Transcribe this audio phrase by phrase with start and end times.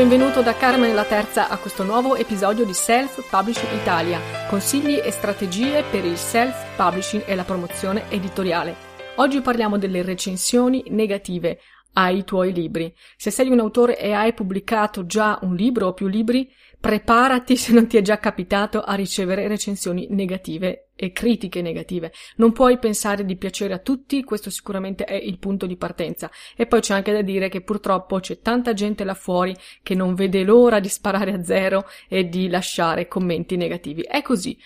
[0.00, 5.10] Benvenuto da Carmen la Terza a questo nuovo episodio di Self Publishing Italia, consigli e
[5.10, 8.74] strategie per il self publishing e la promozione editoriale.
[9.16, 11.60] Oggi parliamo delle recensioni negative
[11.94, 12.92] ai tuoi libri.
[13.16, 17.72] Se sei un autore e hai pubblicato già un libro o più libri, preparati se
[17.72, 22.12] non ti è già capitato a ricevere recensioni negative e critiche negative.
[22.36, 26.30] Non puoi pensare di piacere a tutti, questo sicuramente è il punto di partenza.
[26.56, 30.14] E poi c'è anche da dire che purtroppo c'è tanta gente là fuori che non
[30.14, 34.02] vede l'ora di sparare a zero e di lasciare commenti negativi.
[34.02, 34.58] È così.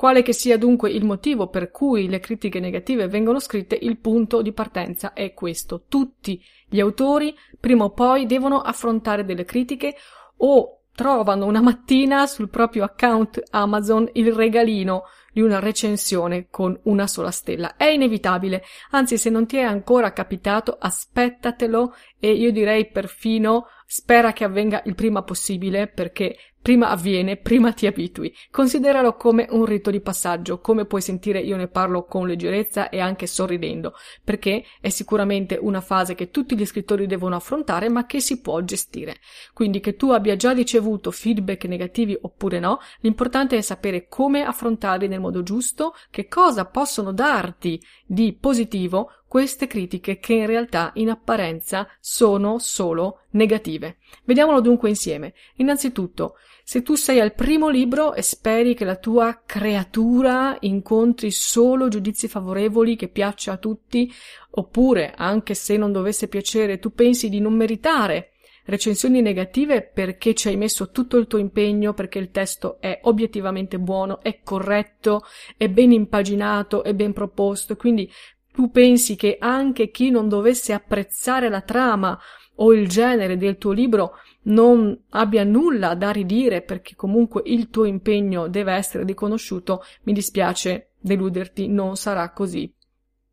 [0.00, 4.40] Quale che sia dunque il motivo per cui le critiche negative vengono scritte, il punto
[4.40, 5.82] di partenza è questo.
[5.88, 9.94] Tutti gli autori prima o poi devono affrontare delle critiche
[10.38, 15.02] o trovano una mattina sul proprio account Amazon il regalino
[15.34, 17.76] di una recensione con una sola stella.
[17.76, 24.32] È inevitabile, anzi se non ti è ancora capitato aspettatelo e io direi perfino spera
[24.32, 28.34] che avvenga il prima possibile perché prima avviene, prima ti abitui.
[28.50, 33.00] Consideralo come un rito di passaggio, come puoi sentire io ne parlo con leggerezza e
[33.00, 38.20] anche sorridendo, perché è sicuramente una fase che tutti gli scrittori devono affrontare ma che
[38.20, 39.16] si può gestire.
[39.54, 45.08] Quindi che tu abbia già ricevuto feedback negativi oppure no, l'importante è sapere come affrontarli
[45.08, 51.08] nel modo giusto, che cosa possono darti di positivo queste critiche che in realtà in
[51.08, 53.98] apparenza sono solo negative.
[54.24, 55.34] Vediamolo dunque insieme.
[55.58, 61.86] Innanzitutto, se tu sei al primo libro e speri che la tua creatura incontri solo
[61.86, 64.12] giudizi favorevoli che piaccia a tutti,
[64.50, 68.32] oppure, anche se non dovesse piacere, tu pensi di non meritare
[68.64, 73.78] recensioni negative perché ci hai messo tutto il tuo impegno, perché il testo è obiettivamente
[73.78, 75.22] buono, è corretto,
[75.56, 78.10] è ben impaginato, è ben proposto, quindi
[78.52, 82.18] tu pensi che anche chi non dovesse apprezzare la trama
[82.56, 87.84] o il genere del tuo libro non abbia nulla da ridire perché comunque il tuo
[87.84, 92.72] impegno deve essere riconosciuto, mi dispiace deluderti, non sarà così.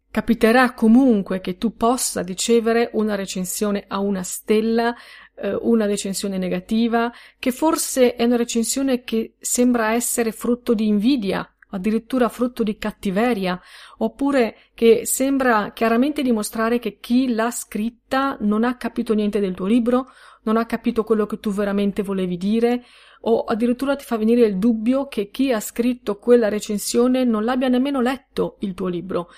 [0.10, 4.96] Capiterà comunque che tu possa ricevere una recensione a una stella,
[5.36, 11.48] eh, una recensione negativa, che forse è una recensione che sembra essere frutto di invidia,
[11.70, 13.60] addirittura frutto di cattiveria,
[13.98, 19.66] oppure che sembra chiaramente dimostrare che chi l'ha scritta non ha capito niente del tuo
[19.66, 20.08] libro,
[20.44, 22.86] non ha capito quello che tu veramente volevi dire,
[23.22, 27.68] o addirittura ti fa venire il dubbio che chi ha scritto quella recensione non l'abbia
[27.68, 29.30] nemmeno letto il tuo libro.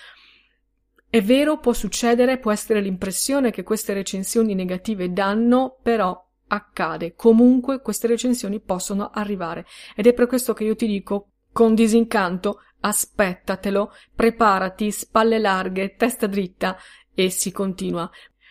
[1.09, 7.15] È vero, può succedere, può essere l'impressione che queste recensioni negative danno, però accade.
[7.15, 9.65] Comunque queste recensioni possono arrivare.
[9.95, 16.27] Ed è per questo che io ti dico con disincanto, aspettatelo, preparati, spalle larghe, testa
[16.27, 16.77] dritta
[17.13, 18.09] e si continua.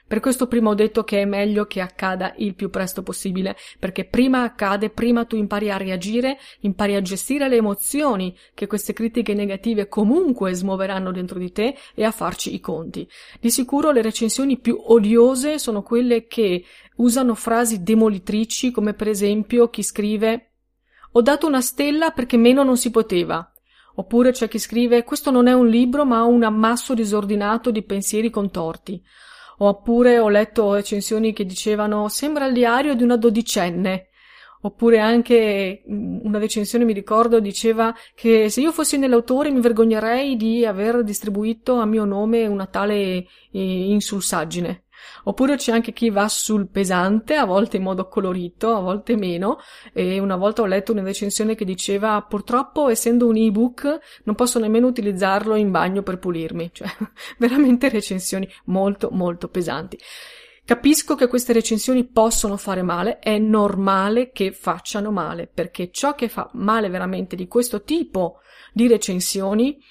[0.09, 4.07] Per questo prima ho detto che è meglio che accada il più presto possibile, perché
[4.07, 9.35] prima accade, prima tu impari a reagire, impari a gestire le emozioni che queste critiche
[9.35, 13.07] negative comunque smuoveranno dentro di te e a farci i conti.
[13.39, 16.65] Di sicuro le recensioni più odiose sono quelle che
[16.97, 20.48] usano frasi demolitrici, come per esempio chi scrive
[21.13, 23.51] ho dato una stella perché meno non si poteva.
[23.97, 28.31] Oppure c'è chi scrive questo non è un libro ma un ammasso disordinato di pensieri
[28.31, 29.03] contorti.
[29.59, 34.09] Oppure ho letto recensioni che dicevano sembra il diario di una dodicenne.
[34.61, 40.37] Oppure anche mm, una recensione, mi ricordo, diceva che se io fossi nell'autore mi vergognerei
[40.37, 44.85] di aver distribuito a mio nome una tale eh, insulsaggine.
[45.25, 49.59] Oppure c'è anche chi va sul pesante, a volte in modo colorito, a volte meno,
[49.93, 54.59] e una volta ho letto una recensione che diceva purtroppo essendo un ebook non posso
[54.59, 56.89] nemmeno utilizzarlo in bagno per pulirmi, cioè
[57.39, 59.99] veramente recensioni molto molto pesanti.
[60.69, 66.29] Capisco che queste recensioni possono fare male, è normale che facciano male, perché ciò che
[66.29, 68.41] fa male veramente di questo tipo
[68.75, 69.83] di recensioni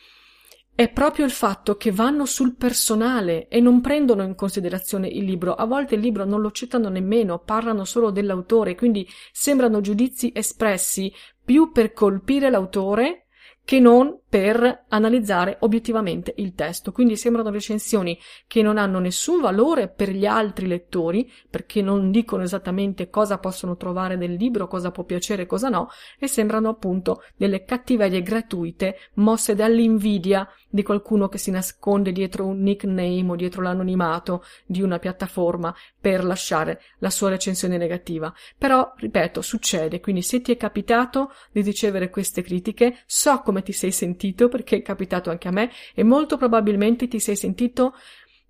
[0.78, 5.56] è proprio il fatto che vanno sul personale e non prendono in considerazione il libro.
[5.56, 11.12] A volte il libro non lo citano nemmeno, parlano solo dell'autore, quindi sembrano giudizi espressi
[11.44, 13.26] più per colpire l'autore
[13.66, 16.92] che non per analizzare obiettivamente il testo.
[16.92, 22.44] Quindi sembrano recensioni che non hanno nessun valore per gli altri lettori, perché non dicono
[22.44, 25.90] esattamente cosa possono trovare nel libro, cosa può piacere e cosa no,
[26.20, 32.62] e sembrano appunto delle cattiverie gratuite mosse dall'invidia di qualcuno che si nasconde dietro un
[32.62, 38.34] nickname o dietro l'anonimato di una piattaforma per lasciare la sua recensione negativa.
[38.58, 43.72] Però, ripeto, succede, quindi se ti è capitato di ricevere queste critiche, so come ti
[43.72, 44.17] sei sentito
[44.50, 47.96] perché è capitato anche a me e molto probabilmente ti sei sentito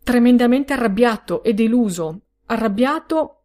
[0.03, 3.37] tremendamente arrabbiato e deluso, arrabbiato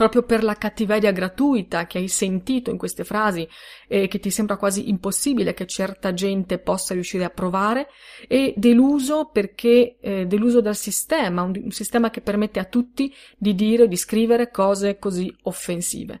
[0.00, 3.46] proprio per la cattiveria gratuita che hai sentito in queste frasi
[3.86, 7.88] e che ti sembra quasi impossibile che certa gente possa riuscire a provare
[8.26, 13.54] e deluso perché eh, deluso dal sistema, un, un sistema che permette a tutti di
[13.54, 16.20] dire o di scrivere cose così offensive.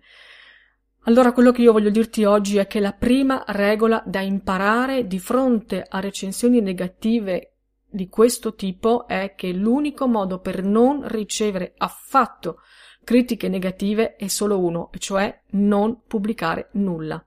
[1.04, 5.18] Allora quello che io voglio dirti oggi è che la prima regola da imparare di
[5.18, 7.54] fronte a recensioni negative
[7.88, 12.58] di questo tipo è che l'unico modo per non ricevere affatto
[13.02, 17.24] critiche negative è solo uno, e cioè non pubblicare nulla.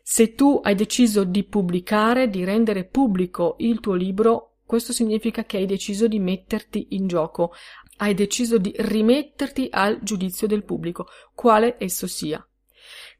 [0.00, 5.56] Se tu hai deciso di pubblicare, di rendere pubblico il tuo libro, questo significa che
[5.56, 7.52] hai deciso di metterti in gioco,
[7.96, 12.42] hai deciso di rimetterti al giudizio del pubblico, quale esso sia.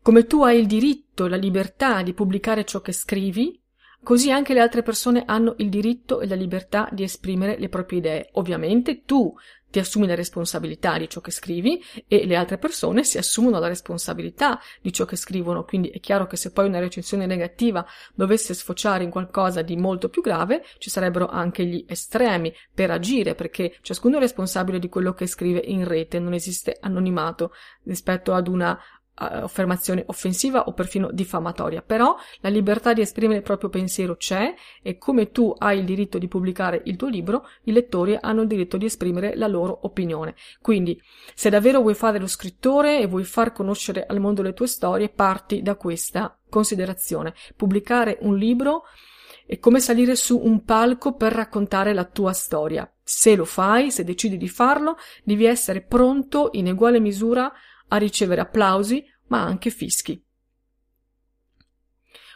[0.08, 3.60] Come tu hai il diritto la libertà di pubblicare ciò che scrivi,
[4.02, 7.98] così anche le altre persone hanno il diritto e la libertà di esprimere le proprie
[7.98, 8.28] idee.
[8.32, 9.34] Ovviamente tu
[9.70, 13.68] ti assumi la responsabilità di ciò che scrivi e le altre persone si assumono la
[13.68, 17.84] responsabilità di ciò che scrivono, quindi è chiaro che se poi una recensione negativa
[18.14, 23.34] dovesse sfociare in qualcosa di molto più grave, ci sarebbero anche gli estremi per agire,
[23.34, 27.52] perché ciascuno è responsabile di quello che scrive in rete, non esiste anonimato
[27.84, 28.80] rispetto ad una
[29.18, 34.96] affermazione offensiva o perfino diffamatoria, però la libertà di esprimere il proprio pensiero c'è e
[34.98, 38.76] come tu hai il diritto di pubblicare il tuo libro, i lettori hanno il diritto
[38.76, 40.34] di esprimere la loro opinione.
[40.60, 41.00] Quindi,
[41.34, 45.08] se davvero vuoi fare lo scrittore e vuoi far conoscere al mondo le tue storie,
[45.08, 47.34] parti da questa considerazione.
[47.56, 48.84] Pubblicare un libro
[49.46, 52.90] è come salire su un palco per raccontare la tua storia.
[53.02, 57.50] Se lo fai, se decidi di farlo, devi essere pronto in uguale misura
[57.88, 60.22] a ricevere applausi, ma anche fischi.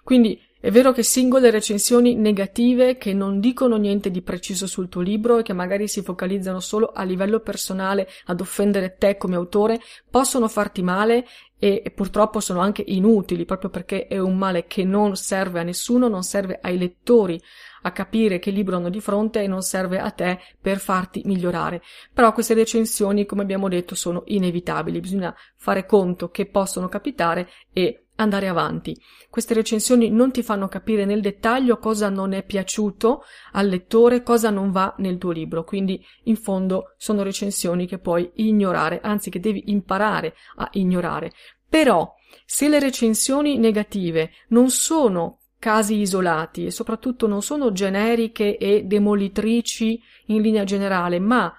[0.03, 5.01] Quindi è vero che singole recensioni negative che non dicono niente di preciso sul tuo
[5.01, 9.81] libro e che magari si focalizzano solo a livello personale ad offendere te come autore
[10.09, 11.27] possono farti male
[11.59, 15.65] e, e purtroppo sono anche inutili proprio perché è un male che non serve a
[15.65, 17.43] nessuno, non serve ai lettori
[17.83, 21.83] a capire che libro hanno di fronte e non serve a te per farti migliorare.
[22.13, 28.05] Però queste recensioni, come abbiamo detto, sono inevitabili, bisogna fare conto che possono capitare e
[28.23, 28.97] andare avanti.
[29.29, 33.23] Queste recensioni non ti fanno capire nel dettaglio cosa non è piaciuto
[33.53, 38.31] al lettore, cosa non va nel tuo libro, quindi in fondo sono recensioni che puoi
[38.37, 41.33] ignorare, anzi che devi imparare a ignorare.
[41.69, 48.83] Però se le recensioni negative non sono casi isolati e soprattutto non sono generiche e
[48.83, 51.53] demolitrici in linea generale, ma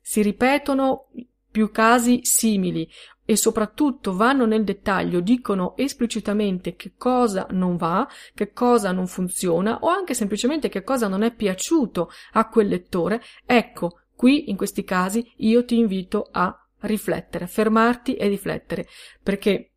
[0.00, 1.08] si ripetono
[1.50, 2.88] più casi simili
[3.30, 9.78] e soprattutto vanno nel dettaglio, dicono esplicitamente che cosa non va, che cosa non funziona
[9.82, 14.82] o anche semplicemente che cosa non è piaciuto a quel lettore, ecco, qui in questi
[14.82, 18.88] casi io ti invito a riflettere, fermarti e riflettere,
[19.22, 19.74] perché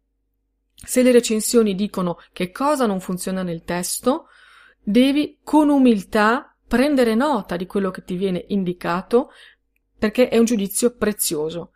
[0.73, 4.29] se le recensioni dicono che cosa non funziona nel testo,
[4.81, 9.29] devi con umiltà prendere nota di quello che ti viene indicato
[9.95, 11.72] perché è un giudizio prezioso.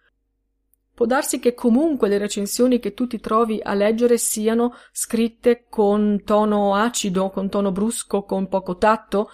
[0.97, 6.23] Può darsi che comunque le recensioni che tu ti trovi a leggere siano scritte con
[6.25, 9.29] tono acido, con tono brusco, con poco tatto,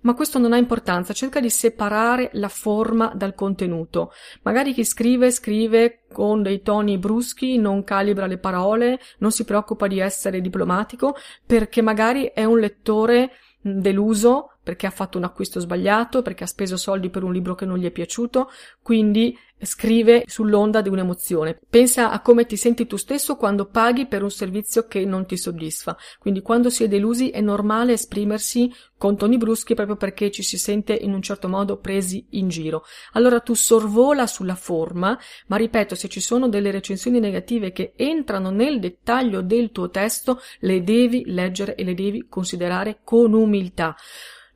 [0.00, 4.12] ma questo non ha importanza, cerca di separare la forma dal contenuto.
[4.42, 9.86] Magari chi scrive scrive con dei toni bruschi, non calibra le parole, non si preoccupa
[9.86, 13.30] di essere diplomatico, perché magari è un lettore
[13.62, 17.64] deluso perché ha fatto un acquisto sbagliato, perché ha speso soldi per un libro che
[17.64, 18.50] non gli è piaciuto,
[18.82, 21.60] quindi scrive sull'onda di un'emozione.
[21.70, 25.36] Pensa a come ti senti tu stesso quando paghi per un servizio che non ti
[25.36, 25.96] soddisfa.
[26.18, 28.68] Quindi quando si è delusi è normale esprimersi
[28.98, 32.82] con toni bruschi proprio perché ci si sente in un certo modo presi in giro.
[33.12, 38.50] Allora tu sorvola sulla forma, ma ripeto, se ci sono delle recensioni negative che entrano
[38.50, 43.94] nel dettaglio del tuo testo, le devi leggere e le devi considerare con umiltà.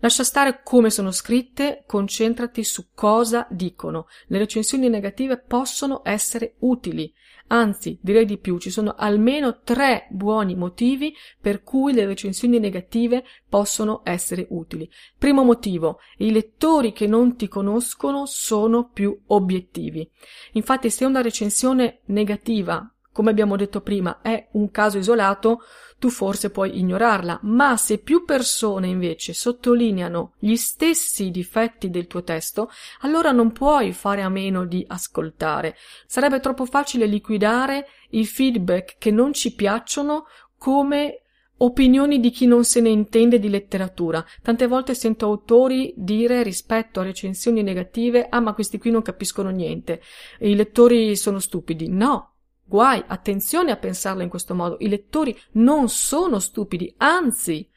[0.01, 4.07] Lascia stare come sono scritte, concentrati su cosa dicono.
[4.29, 7.13] Le recensioni negative possono essere utili.
[7.49, 13.25] Anzi, direi di più, ci sono almeno tre buoni motivi per cui le recensioni negative
[13.49, 14.89] possono essere utili.
[15.19, 20.09] Primo motivo, i lettori che non ti conoscono sono più obiettivi.
[20.53, 25.63] Infatti, se una recensione negativa come abbiamo detto prima, è un caso isolato,
[25.99, 32.23] tu forse puoi ignorarla, ma se più persone invece sottolineano gli stessi difetti del tuo
[32.23, 35.77] testo, allora non puoi fare a meno di ascoltare.
[36.07, 40.27] Sarebbe troppo facile liquidare i feedback che non ci piacciono
[40.57, 41.23] come
[41.63, 44.25] opinioni di chi non se ne intende di letteratura.
[44.43, 49.51] Tante volte sento autori dire rispetto a recensioni negative: Ah, ma questi qui non capiscono
[49.51, 50.01] niente.
[50.41, 51.89] I lettori sono stupidi.
[51.89, 52.30] No,
[52.71, 54.77] Guai, attenzione a pensarla in questo modo.
[54.79, 57.69] I lettori non sono stupidi, anzi,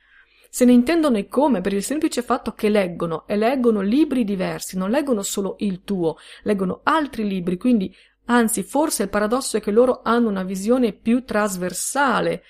[0.52, 4.78] se ne intendono e come per il semplice fatto che leggono e leggono libri diversi,
[4.78, 7.92] non leggono solo il tuo, leggono altri libri, quindi
[8.26, 12.44] anzi, forse il paradosso è che loro hanno una visione più trasversale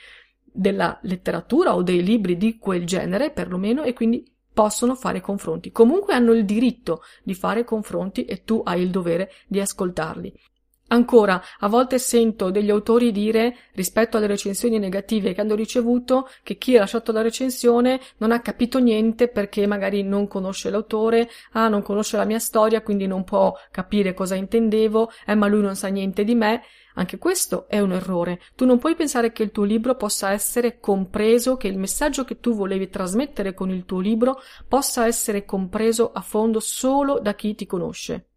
[0.44, 5.72] della letteratura o dei libri di quel genere, perlomeno, e quindi possono fare confronti.
[5.72, 10.52] Comunque hanno il diritto di fare confronti e tu hai il dovere di ascoltarli.
[10.94, 16.60] Ancora, a volte sento degli autori dire, rispetto alle recensioni negative che hanno ricevuto, che
[16.60, 21.68] chi ha lasciato la recensione non ha capito niente perché magari non conosce l'autore, ah,
[21.68, 25.76] non conosce la mia storia, quindi non può capire cosa intendevo, eh, ma lui non
[25.76, 26.62] sa niente di me.
[26.94, 28.40] Anche questo è un errore.
[28.56, 32.40] Tu non puoi pensare che il tuo libro possa essere compreso, che il messaggio che
[32.40, 37.56] tu volevi trasmettere con il tuo libro possa essere compreso a fondo solo da chi
[37.56, 38.28] ti conosce.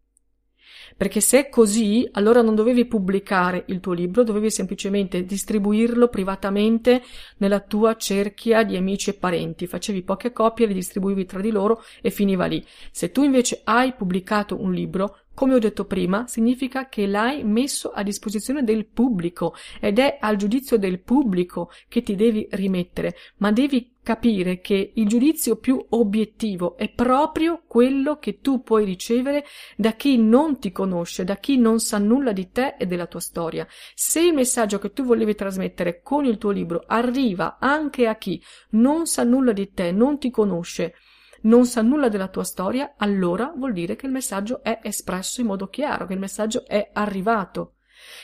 [0.96, 7.02] Perché se è così, allora non dovevi pubblicare il tuo libro, dovevi semplicemente distribuirlo privatamente
[7.38, 9.66] nella tua cerchia di amici e parenti.
[9.66, 12.64] Facevi poche copie, le distribuivi tra di loro e finiva lì.
[12.90, 17.90] Se tu invece hai pubblicato un libro, come ho detto prima, significa che l'hai messo
[17.90, 23.52] a disposizione del pubblico ed è al giudizio del pubblico che ti devi rimettere, ma
[23.52, 29.44] devi capire che il giudizio più obiettivo è proprio quello che tu puoi ricevere
[29.74, 33.18] da chi non ti conosce, da chi non sa nulla di te e della tua
[33.18, 33.66] storia.
[33.96, 38.40] Se il messaggio che tu volevi trasmettere con il tuo libro arriva anche a chi
[38.70, 40.94] non sa nulla di te, non ti conosce,
[41.42, 45.48] non sa nulla della tua storia, allora vuol dire che il messaggio è espresso in
[45.48, 47.78] modo chiaro, che il messaggio è arrivato.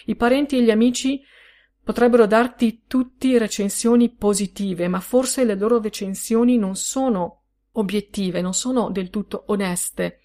[0.05, 1.21] I parenti e gli amici
[1.85, 7.41] Potrebbero darti tutti recensioni positive, ma forse le loro recensioni non sono
[7.73, 10.21] obiettive, non sono del tutto oneste,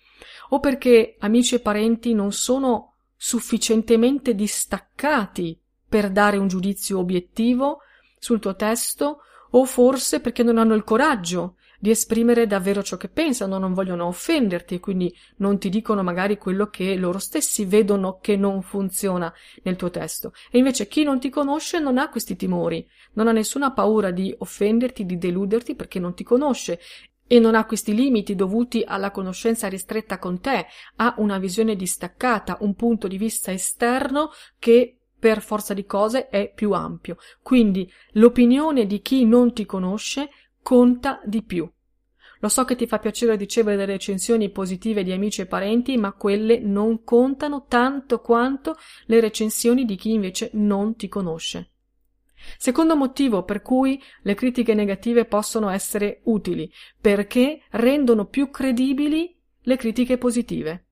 [0.50, 7.80] o perché amici e parenti non sono sufficientemente distaccati per dare un giudizio obiettivo
[8.20, 9.22] sul tuo testo,
[9.52, 14.05] o forse perché non hanno il coraggio di esprimere davvero ciò che pensano, non vogliono
[14.05, 19.34] offenderti e quindi non ti dicono magari quello che loro stessi vedono che non funziona
[19.63, 20.34] nel tuo testo.
[20.51, 24.34] E invece chi non ti conosce non ha questi timori, non ha nessuna paura di
[24.38, 26.79] offenderti, di deluderti perché non ti conosce
[27.27, 30.65] e non ha questi limiti dovuti alla conoscenza ristretta con te,
[30.96, 36.51] ha una visione distaccata, un punto di vista esterno che per forza di cose è
[36.53, 37.17] più ampio.
[37.41, 40.29] Quindi l'opinione di chi non ti conosce
[40.67, 41.65] conta di più.
[42.41, 46.12] Lo so che ti fa piacere ricevere delle recensioni positive di amici e parenti, ma
[46.12, 51.71] quelle non contano tanto quanto le recensioni di chi invece non ti conosce.
[52.57, 56.69] Secondo motivo per cui le critiche negative possono essere utili,
[57.00, 60.88] perché rendono più credibili le critiche positive.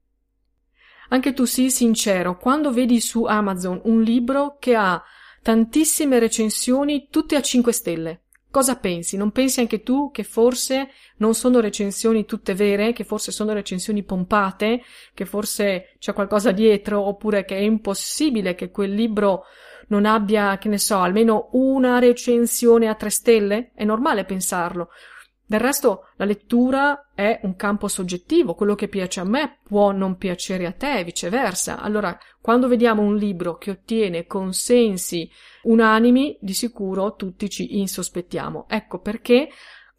[1.10, 5.04] Anche tu sii sincero, quando vedi su Amazon un libro che ha
[5.42, 8.25] tantissime recensioni tutte a 5 stelle,
[8.56, 9.18] Cosa pensi?
[9.18, 14.02] Non pensi anche tu che forse non sono recensioni tutte vere, che forse sono recensioni
[14.02, 14.82] pompate,
[15.14, 19.44] che forse c'è qualcosa dietro, oppure che è impossibile che quel libro
[19.88, 23.72] non abbia, che ne so, almeno una recensione a tre stelle?
[23.76, 24.88] È normale pensarlo.
[25.48, 30.18] Del resto, la lettura è un campo soggettivo, quello che piace a me può non
[30.18, 31.80] piacere a te e viceversa.
[31.80, 35.30] Allora, quando vediamo un libro che ottiene consensi
[35.64, 38.66] unanimi, di sicuro tutti ci insospettiamo.
[38.68, 39.50] Ecco perché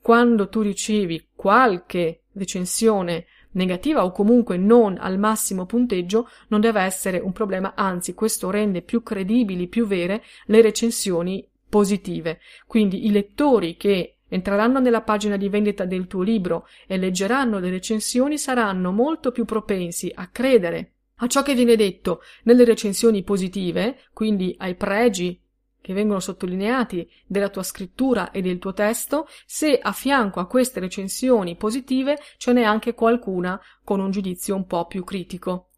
[0.00, 7.19] quando tu ricevi qualche recensione negativa o comunque non al massimo punteggio non deve essere
[7.19, 12.41] un problema, anzi questo rende più credibili, più vere le recensioni positive.
[12.67, 17.71] Quindi i lettori che entreranno nella pagina di vendita del tuo libro e leggeranno le
[17.71, 24.00] recensioni saranno molto più propensi a credere a ciò che viene detto nelle recensioni positive,
[24.12, 25.40] quindi ai pregi
[25.81, 30.81] che vengono sottolineati della tua scrittura e del tuo testo, se a fianco a queste
[30.81, 35.69] recensioni positive ce n'è anche qualcuna con un giudizio un po' più critico.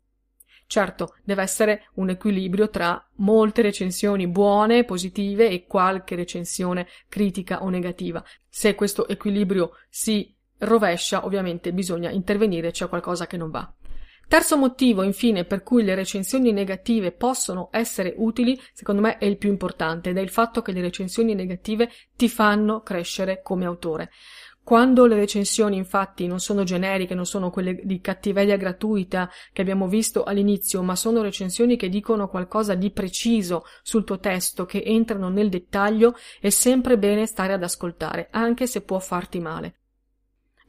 [0.71, 7.71] Certo, deve essere un equilibrio tra molte recensioni buone, positive e qualche recensione critica o
[7.71, 8.23] negativa.
[8.51, 13.73] Se questo equilibrio si rovescia, ovviamente bisogna intervenire, c'è qualcosa che non va.
[14.29, 19.39] Terzo motivo, infine, per cui le recensioni negative possono essere utili, secondo me è il
[19.39, 24.11] più importante, ed è il fatto che le recensioni negative ti fanno crescere come autore.
[24.69, 29.89] Quando le recensioni infatti non sono generiche, non sono quelle di cattiveria gratuita che abbiamo
[29.89, 35.31] visto all'inizio, ma sono recensioni che dicono qualcosa di preciso sul tuo testo, che entrano
[35.31, 39.77] nel dettaglio, è sempre bene stare ad ascoltare, anche se può farti male.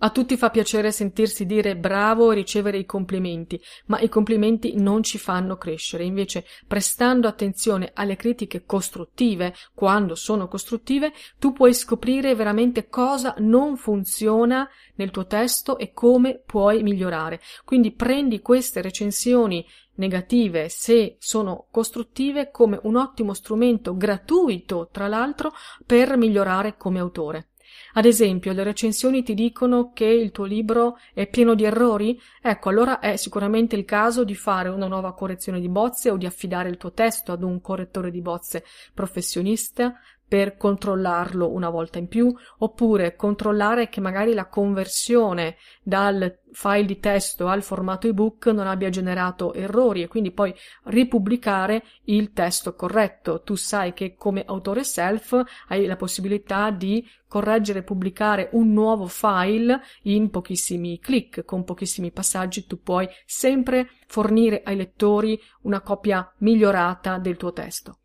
[0.01, 5.03] A tutti fa piacere sentirsi dire bravo e ricevere i complimenti, ma i complimenti non
[5.03, 6.05] ci fanno crescere.
[6.05, 13.75] Invece, prestando attenzione alle critiche costruttive, quando sono costruttive, tu puoi scoprire veramente cosa non
[13.75, 17.41] funziona nel tuo testo e come puoi migliorare.
[17.65, 19.65] Quindi prendi queste recensioni
[19.95, 25.51] negative, se sono costruttive, come un ottimo strumento gratuito, tra l'altro,
[25.85, 27.48] per migliorare come autore.
[27.93, 32.19] Ad esempio, le recensioni ti dicono che il tuo libro è pieno di errori?
[32.41, 36.25] Ecco, allora è sicuramente il caso di fare una nuova correzione di bozze o di
[36.25, 39.95] affidare il tuo testo ad un correttore di bozze professionista
[40.29, 46.99] per controllarlo una volta in più, oppure controllare che magari la conversione dal file di
[46.99, 50.53] testo al formato ebook non abbia generato errori e quindi poi
[50.85, 53.41] ripubblicare il testo corretto.
[53.41, 59.07] Tu sai che come autore self hai la possibilità di correggere e pubblicare un nuovo
[59.07, 66.31] file in pochissimi clic, con pochissimi passaggi tu puoi sempre fornire ai lettori una copia
[66.37, 67.97] migliorata del tuo testo.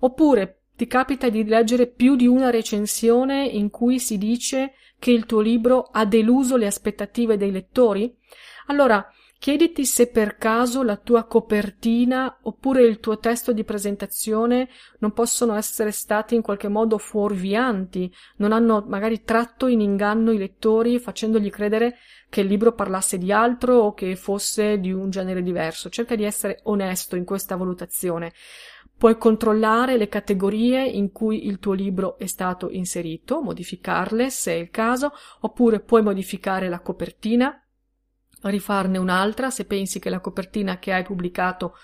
[0.00, 5.26] Oppure ti capita di leggere più di una recensione in cui si dice che il
[5.26, 8.14] tuo libro ha deluso le aspettative dei lettori?
[8.66, 9.08] Allora,
[9.38, 15.54] chiediti se per caso la tua copertina oppure il tuo testo di presentazione non possono
[15.54, 21.50] essere stati in qualche modo fuorvianti, non hanno magari tratto in inganno i lettori facendogli
[21.50, 21.96] credere
[22.28, 25.88] che il libro parlasse di altro o che fosse di un genere diverso.
[25.88, 28.32] Cerca di essere onesto in questa valutazione.
[28.98, 34.56] Puoi controllare le categorie in cui il tuo libro è stato inserito, modificarle se è
[34.56, 37.62] il caso, oppure puoi modificare la copertina,
[38.42, 41.74] rifarne un'altra se pensi che la copertina che hai pubblicato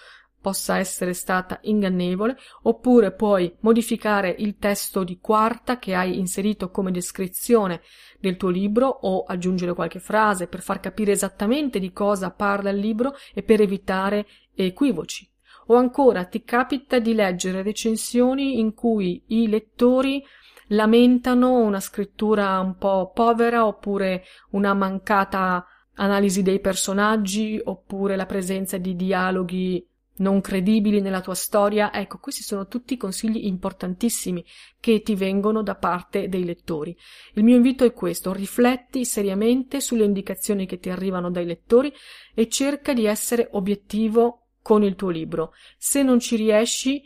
[0.40, 6.90] possa essere stata ingannevole, oppure puoi modificare il testo di quarta che hai inserito come
[6.90, 7.82] descrizione
[8.18, 12.78] del tuo libro o aggiungere qualche frase per far capire esattamente di cosa parla il
[12.78, 15.31] libro e per evitare equivoci.
[15.66, 20.22] O ancora ti capita di leggere recensioni in cui i lettori
[20.68, 28.78] lamentano una scrittura un po' povera oppure una mancata analisi dei personaggi oppure la presenza
[28.78, 31.92] di dialoghi non credibili nella tua storia.
[31.92, 34.44] Ecco, questi sono tutti consigli importantissimi
[34.78, 36.96] che ti vengono da parte dei lettori.
[37.34, 41.92] Il mio invito è questo, rifletti seriamente sulle indicazioni che ti arrivano dai lettori
[42.34, 45.52] e cerca di essere obiettivo con il tuo libro.
[45.76, 47.02] Se non ci riesci,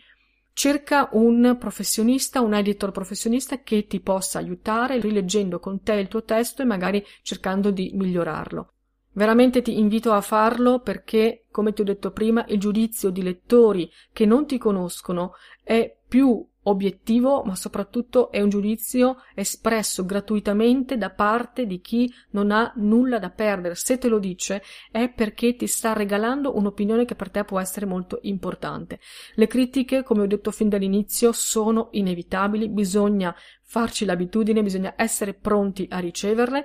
[0.52, 6.22] cerca un professionista, un editor professionista che ti possa aiutare rileggendo con te il tuo
[6.22, 8.72] testo e magari cercando di migliorarlo.
[9.12, 13.90] Veramente ti invito a farlo perché, come ti ho detto prima, il giudizio di lettori
[14.12, 21.10] che non ti conoscono è più obiettivo, ma soprattutto è un giudizio espresso gratuitamente da
[21.10, 23.74] parte di chi non ha nulla da perdere.
[23.74, 27.86] Se te lo dice è perché ti sta regalando un'opinione che per te può essere
[27.86, 29.00] molto importante.
[29.34, 35.86] Le critiche, come ho detto fin dall'inizio, sono inevitabili, bisogna farci l'abitudine, bisogna essere pronti
[35.90, 36.64] a riceverle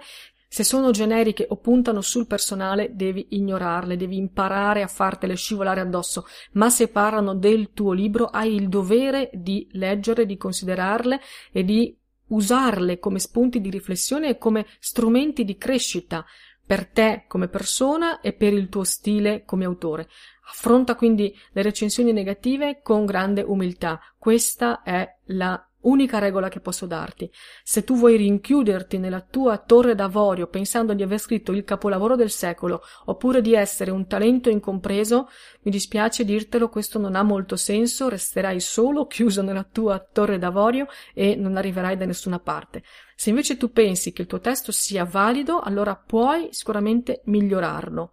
[0.54, 6.26] se sono generiche o puntano sul personale, devi ignorarle, devi imparare a fartele scivolare addosso,
[6.52, 11.22] ma se parlano del tuo libro, hai il dovere di leggere, di considerarle
[11.54, 16.26] e di usarle come spunti di riflessione e come strumenti di crescita
[16.66, 20.10] per te come persona e per il tuo stile come autore.
[20.50, 24.02] Affronta quindi le recensioni negative con grande umiltà.
[24.18, 27.32] Questa è la Unica regola che posso darti.
[27.64, 32.30] Se tu vuoi rinchiuderti nella tua torre d'avorio pensando di aver scritto il capolavoro del
[32.30, 35.28] secolo oppure di essere un talento incompreso,
[35.62, 40.88] mi dispiace dirtelo, questo non ha molto senso, resterai solo chiuso nella tua torre d'avorio
[41.14, 42.84] e non arriverai da nessuna parte.
[43.16, 48.12] Se invece tu pensi che il tuo testo sia valido, allora puoi sicuramente migliorarlo.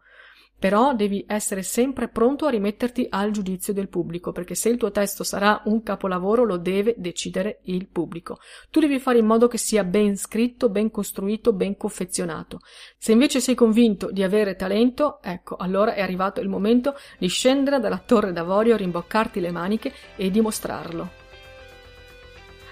[0.59, 4.90] Però devi essere sempre pronto a rimetterti al giudizio del pubblico, perché se il tuo
[4.90, 8.38] testo sarà un capolavoro lo deve decidere il pubblico.
[8.71, 12.59] Tu devi fare in modo che sia ben scritto, ben costruito, ben confezionato.
[12.97, 17.79] Se invece sei convinto di avere talento, ecco, allora è arrivato il momento di scendere
[17.79, 21.18] dalla torre d'avorio, rimboccarti le maniche e dimostrarlo.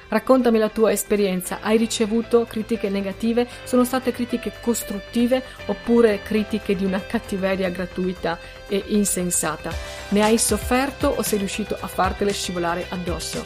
[0.09, 1.59] Raccontami la tua esperienza.
[1.61, 3.47] Hai ricevuto critiche negative?
[3.64, 8.38] Sono state critiche costruttive oppure critiche di una cattiveria gratuita
[8.69, 9.73] e insensata?
[10.11, 13.45] Ne hai sofferto o sei riuscito a fartele scivolare addosso?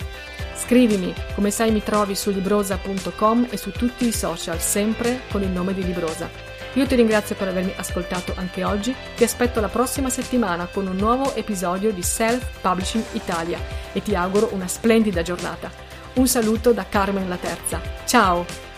[0.54, 5.48] Scrivimi, come sai mi trovi su librosa.com e su tutti i social, sempre con il
[5.48, 6.28] nome di Librosa.
[6.74, 10.96] Io ti ringrazio per avermi ascoltato anche oggi, ti aspetto la prossima settimana con un
[10.96, 13.58] nuovo episodio di Self Publishing Italia
[13.92, 15.89] e ti auguro una splendida giornata.
[16.14, 17.80] Un saluto da Carmen la Terza.
[18.04, 18.69] Ciao!